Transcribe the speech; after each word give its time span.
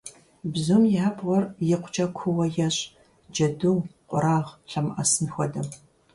Бзум 0.51 0.83
и 0.95 0.97
абгъуэр 1.07 1.43
икъукӏэ 1.73 2.05
куууэ 2.15 2.45
ещӏ, 2.67 2.79
джэду, 3.33 3.77
къуаргъ 4.09 4.51
лъэмыӏэсын 4.69 5.27
хуэдэу. 5.33 5.67